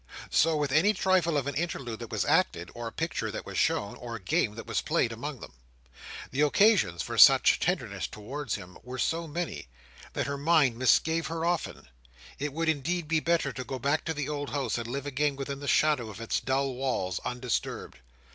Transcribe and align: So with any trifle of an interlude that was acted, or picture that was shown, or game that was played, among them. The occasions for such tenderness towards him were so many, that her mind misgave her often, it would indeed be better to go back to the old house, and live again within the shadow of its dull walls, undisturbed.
So 0.31 0.57
with 0.57 0.71
any 0.71 0.93
trifle 0.95 1.37
of 1.37 1.45
an 1.45 1.53
interlude 1.53 1.99
that 1.99 2.09
was 2.09 2.25
acted, 2.25 2.71
or 2.73 2.89
picture 2.89 3.29
that 3.29 3.45
was 3.45 3.55
shown, 3.59 3.95
or 3.97 4.17
game 4.17 4.55
that 4.55 4.65
was 4.65 4.81
played, 4.81 5.11
among 5.11 5.41
them. 5.41 5.53
The 6.31 6.41
occasions 6.41 7.03
for 7.03 7.19
such 7.19 7.59
tenderness 7.59 8.07
towards 8.07 8.55
him 8.55 8.79
were 8.81 8.97
so 8.97 9.27
many, 9.27 9.67
that 10.13 10.25
her 10.25 10.39
mind 10.39 10.75
misgave 10.79 11.27
her 11.27 11.45
often, 11.45 11.87
it 12.39 12.51
would 12.51 12.67
indeed 12.67 13.07
be 13.07 13.19
better 13.19 13.53
to 13.53 13.63
go 13.63 13.77
back 13.77 14.03
to 14.05 14.13
the 14.15 14.27
old 14.27 14.49
house, 14.49 14.79
and 14.79 14.87
live 14.87 15.05
again 15.05 15.35
within 15.35 15.59
the 15.59 15.67
shadow 15.67 16.09
of 16.09 16.19
its 16.19 16.39
dull 16.39 16.73
walls, 16.73 17.19
undisturbed. 17.23 17.99